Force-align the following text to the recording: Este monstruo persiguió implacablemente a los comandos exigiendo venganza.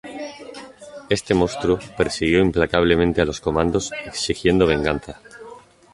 Este 1.11 1.35
monstruo 1.35 1.77
persiguió 1.95 2.39
implacablemente 2.39 3.21
a 3.21 3.25
los 3.25 3.39
comandos 3.39 3.91
exigiendo 4.07 4.65
venganza. 4.65 5.21